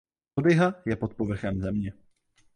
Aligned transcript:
Lodyha 0.37 0.75
je 0.85 0.95
pod 0.95 1.13
povrchem 1.13 1.61
země. 1.61 1.93